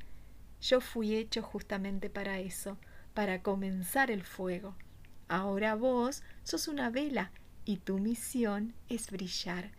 [0.62, 2.78] Yo fui hecho justamente para eso,
[3.14, 4.76] para comenzar el fuego.
[5.30, 7.32] Ahora vos sos una vela
[7.64, 9.72] y tu misión es brillar.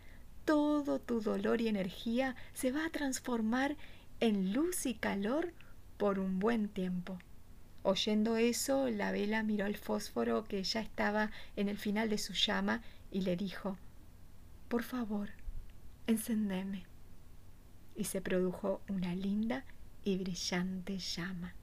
[0.45, 3.75] Todo tu dolor y energía se va a transformar
[4.21, 5.53] en luz y calor
[5.97, 7.19] por un buen tiempo.
[7.83, 12.31] Oyendo eso, la vela miró al fósforo que ya estaba en el final de su
[12.31, 12.81] llama
[13.11, 13.77] y le dijo
[14.69, 15.31] Por favor,
[16.07, 16.85] encendeme.
[17.97, 19.65] Y se produjo una linda
[20.05, 21.55] y brillante llama.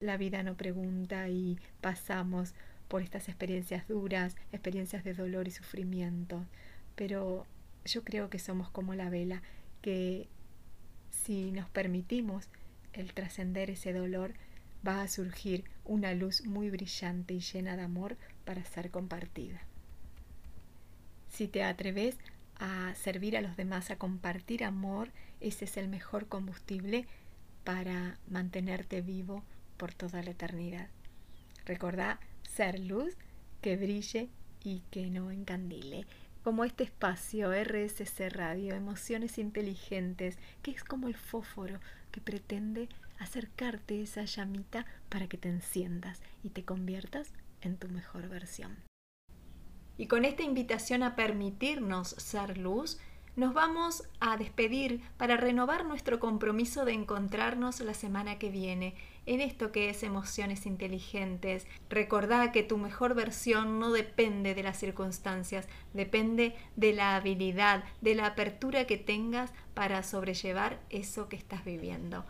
[0.00, 2.54] La vida no pregunta y pasamos
[2.92, 6.44] por estas experiencias duras, experiencias de dolor y sufrimiento,
[6.94, 7.46] pero
[7.86, 9.40] yo creo que somos como la vela,
[9.80, 10.28] que
[11.08, 12.50] si nos permitimos
[12.92, 14.34] el trascender ese dolor,
[14.86, 19.62] va a surgir una luz muy brillante y llena de amor para ser compartida.
[21.30, 22.18] Si te atreves
[22.56, 25.08] a servir a los demás, a compartir amor,
[25.40, 27.06] ese es el mejor combustible
[27.64, 29.42] para mantenerte vivo
[29.78, 30.88] por toda la eternidad.
[31.64, 32.20] Recordá
[32.54, 33.16] ser luz
[33.60, 34.28] que brille
[34.62, 36.06] y que no encandile
[36.42, 41.78] como este espacio RSC Radio, Emociones Inteligentes, que es como el fósforo
[42.10, 42.88] que pretende
[43.18, 48.76] acercarte esa llamita para que te enciendas y te conviertas en tu mejor versión.
[49.96, 52.98] Y con esta invitación a permitirnos ser luz,
[53.34, 59.40] nos vamos a despedir para renovar nuestro compromiso de encontrarnos la semana que viene en
[59.40, 61.66] esto que es emociones inteligentes.
[61.88, 68.14] Recordá que tu mejor versión no depende de las circunstancias, depende de la habilidad, de
[68.14, 72.24] la apertura que tengas para sobrellevar eso que estás viviendo.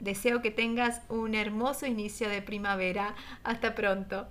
[0.00, 3.14] Deseo que tengas un hermoso inicio de primavera.
[3.44, 4.26] Hasta pronto.